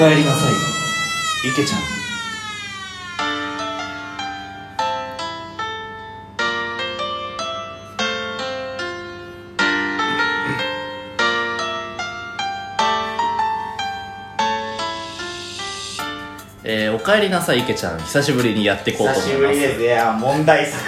[0.00, 1.48] かえりなさい。
[1.50, 1.80] 池ちゃん。
[16.64, 18.00] えー、おかえりなさい池ちゃん。
[18.00, 19.60] 久しぶりにやっていこうと久しぶ思います。
[19.60, 20.82] りですいや問題作。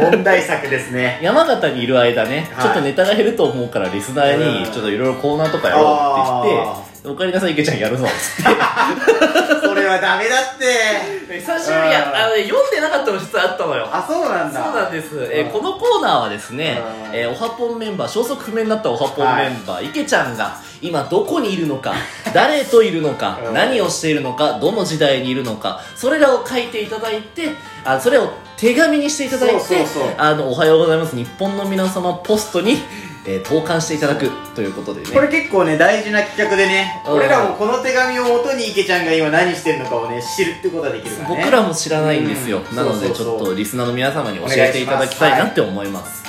[0.00, 1.20] 問題作ですね。
[1.22, 2.64] 山形にいる間ね、はい。
[2.64, 4.72] ちょっとネタが減ると思うからリスナーにうん。
[4.72, 11.26] ちょっといろいろコーナーとかやろうって言って「おかえりなさい池ちゃんやるぞ」っつってそれはダメだって。
[11.36, 12.08] 久しぶりや。
[12.08, 12.16] うん。
[12.16, 13.88] あのね読んでなかったの実はあったのよ。
[13.90, 14.64] あそうなんだ。
[14.64, 17.14] そうなんです、えーこのコーナーはですね、うん。
[17.14, 21.94] えーおはぽんメンバー消息不明になったおはぽんメンバー、池ちゃんが今どこにいるのか
[22.32, 23.54] 誰といるのか、うん。
[23.54, 27.50] 何をしているのかどの時代にいるのかそれらを書いていただいて
[27.84, 30.14] あそれを手紙にしていただいてそうそうそう。
[30.16, 32.78] あのおはようございます日本の皆様ポストに、
[33.26, 35.10] えー投函していただくということでね。
[35.12, 37.12] これ結構ね大事な企画でねうん。
[37.14, 41.36] 俺らもこの手紙をもとに池ちゃんが今何してるのかをね知るってことができるからね。
[41.42, 42.76] 僕らも知らないんですよ、うん。
[42.76, 46.24] なのでちょっとリスナーの皆様に教えていただきたいなって思います。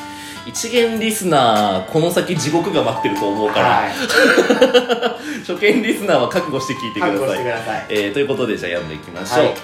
[0.47, 3.91] 一元リスナーこの先地獄が待ってると思うから、はい。
[5.45, 7.85] 初見リスナーは覚悟して聞いてくだ覚悟さいしてください。
[7.89, 9.55] えーということでじゃあ読んでいきましょう、はい。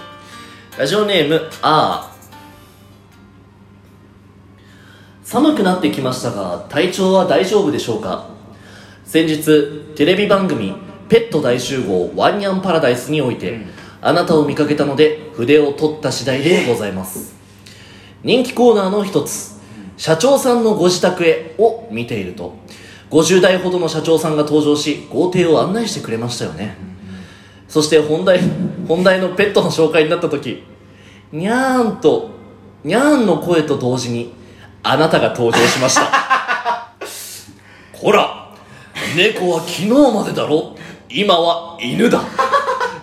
[0.78, 2.13] ラジオネームあー
[5.34, 8.30] 寒くなってきましたが体調は大丈夫でしょうか？
[9.04, 10.76] 先日テレビ番組
[11.10, 13.66] 「ペット大集合ワンニャンパラダイス」において、うん。
[14.00, 17.34] あなたを見かけたので筆を取った次第でございます。
[18.22, 19.60] 人気コーナーの一つ
[19.98, 22.54] 「社長さんのご自宅へ」を見ていると。
[23.10, 26.78] 50代ほどの社長さんが登場し豪邸を案内してくれましたよね、
[27.68, 28.40] そして本題
[28.88, 30.64] 本題のペットの紹介になった時
[31.32, 32.30] にゃーんと
[32.84, 34.34] にゃーんの声と同時に
[34.84, 36.92] あなたが登場しました。
[37.94, 38.54] こら
[39.16, 40.76] 猫は昨日までだろ。
[41.10, 42.22] 今は犬だ。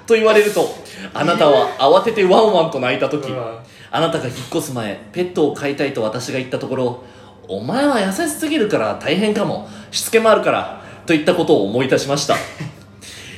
[0.07, 0.69] と言われると
[1.15, 3.59] あなたは慌ててワンワンと泣いた時うん。
[3.91, 7.05] あなたが引っ越す前ペットを飼いたいと私が言ったところ
[7.49, 9.69] お前は優しすぎるから大変かも。
[9.91, 12.37] しつけもあるからといったことを思い出しました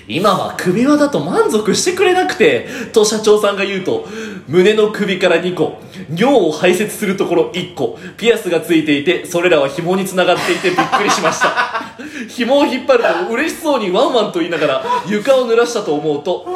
[0.08, 4.06] 今は首輪だと満足してくれなくてと社長さんが言うと
[4.48, 5.80] 胸の首から2個
[6.10, 11.82] 尿を排泄するところ1個ピアスがついていてそれらは紐に繋がっていてびっくりしました。
[12.28, 16.46] 紐を引っ張ると嬉しそうにワンワンと言いながら床を濡らしたと思うと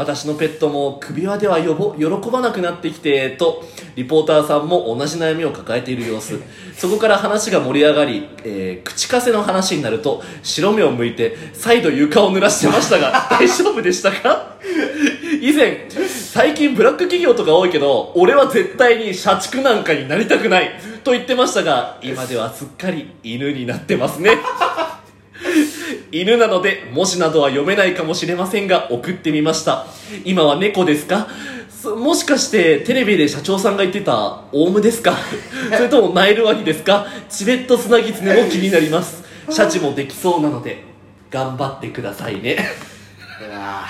[0.00, 3.62] 私のペットも首輪ではよぼ喜ばなくなってきてと
[3.96, 6.40] リポーターさんも同じ悩みを抱えている様子。
[6.74, 14.54] そこから話が盛り上がり、えー口かせの話になると白目を向いて再度床を濡らしてましたが 大丈夫でしたか？
[15.42, 15.86] 以前
[16.32, 20.70] 最近ブラック企業とか多いけど俺は絶対に社畜なんかになりたくない
[21.04, 24.38] と言ってましたが今ではすっかり犬になってますね。
[26.12, 29.86] 犬なので文字などは読めないかもしれませんが送ってみました。
[30.24, 31.28] 今は猫ですか？
[31.70, 35.14] そもしかしてテレビで社長さんが言ってたオウムですか？
[35.76, 37.06] それともナイルワニですか？
[37.28, 39.22] チベットスナギツネも気になります。
[39.48, 40.82] シャチもできそうなので
[41.30, 42.58] 頑張ってくださいね。
[43.40, 43.86] うわ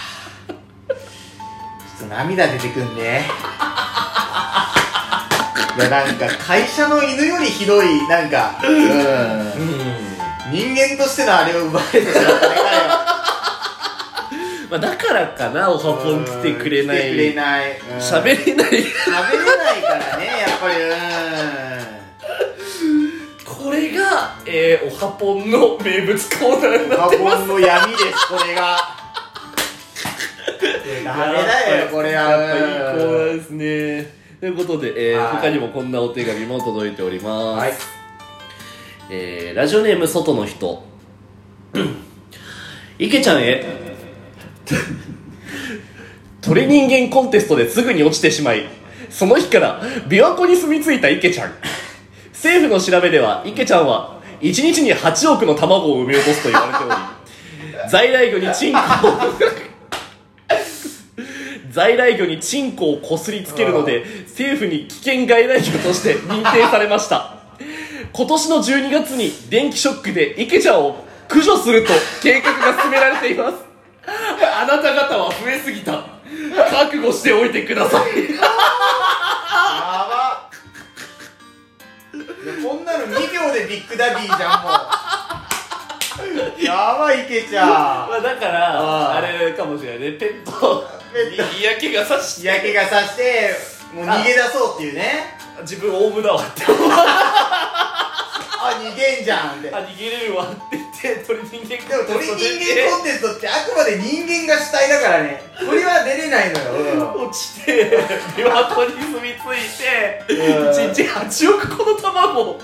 [0.48, 3.24] ちょっと涙出てくんね。
[5.76, 8.60] いやなんか会社の犬よりひどいなんか。
[8.62, 8.74] うん。
[8.74, 8.78] う
[10.06, 10.09] ん
[10.50, 12.56] 人間としてのあれを奪われてしまったね
[14.70, 17.34] まあ、だからかなおはぽん来てくれな来てくれい。
[17.34, 18.70] な い喋れない。
[18.70, 20.74] 喋れないからねやっぱり。
[23.44, 27.36] これが、えー、おはぽんの名物コーナーにうんなってます。
[27.38, 28.78] カポンの闇ですこれが。
[31.04, 34.14] ダメだよこれはやっぱいいコーナーですね。
[34.38, 35.32] ということで、えーはい。
[35.32, 37.99] 他にもこんなお手紙も届いております、はい
[39.12, 40.84] えーラジオネーム外の人。
[42.98, 43.64] 池ちゃんへ。
[46.40, 48.64] 鳥人間コンテストですぐに落ちてしまい
[49.10, 51.52] その日から琵琶湖に住み着いた池ちゃん。
[52.32, 58.80] 政府の調べでは池ちゃんは1日に8億の卵を産み落とすと言われており在来魚にチンコを
[61.70, 67.39] 在来魚にチンコをこすりつけるので政府に危険外来魚として認定されました
[68.12, 71.92] 今年の12月に電気ショックで池ちゃんを駆除すると
[72.22, 73.56] 計画が進められています。
[74.06, 76.04] あなた方は増えすぎた。
[76.70, 78.34] 覚悟しておいてください。
[78.34, 78.46] やば。
[82.12, 84.72] いやこんなの2秒でビッグダディじゃんもう。
[86.62, 87.68] やばい池ちゃん。
[87.68, 90.18] まあだからあーあれかもしれないね。
[90.18, 90.50] ペット
[91.12, 93.54] ペットに嫌気がさして日焼けがさして
[93.94, 95.36] もう逃げ出そうっていうね。
[95.62, 96.62] 自分オウムだわって。
[96.66, 97.69] あ
[98.68, 99.70] 逃げんじゃんって。
[99.72, 105.42] あ逃げれるわって言ってて鳥人間でも鳥人間コンテストってあくまで人間が主体だからね。
[105.58, 107.98] 鳥は出れないのよ、落ちて
[108.36, 112.58] 琵琶湖に住み着いてうん1日8億個の卵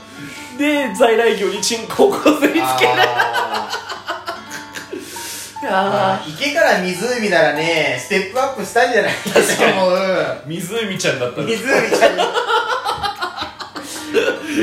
[0.58, 3.70] で在来魚にチンコをこすりつけるあ
[5.62, 5.66] いー。
[5.66, 9.12] や池から湖ならねステップアップしたんじゃない？
[9.14, 12.16] かと思うー湖ちゃんだったんです湖ちゃん。
[12.16, 12.22] に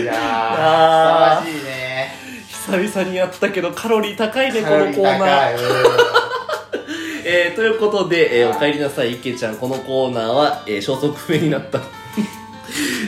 [0.02, 1.46] いやーあー。
[1.46, 2.12] 凄まじいね。
[2.48, 5.58] 久々にやったけどカロリー高いねこのコーナー。
[7.26, 9.56] えー、ということで、えーおかえりなさい池ちゃん。
[9.56, 11.80] このコーナーは、えー消息不明になった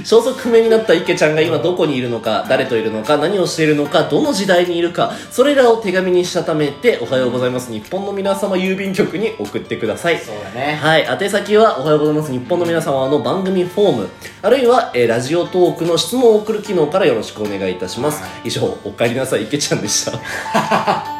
[0.05, 10.19] 消息不明になった池ちゃんが今どこにいるのか誰といるのか何をしているのかどの時代にいるかそれらを手紙にしたためておはようございます日本の皆様郵便局に送ってください。
[10.19, 10.75] そうだね。
[10.75, 14.09] はい、宛先はおはようございます日本の皆様の番組フォーム
[14.43, 20.11] あるいは、えーラジオトークの質問を送る機能からよろしくお願いいたします、は以上おかえりなさい池ちゃんでした。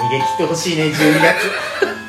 [0.00, 1.96] 逃げ切ってほしいね12月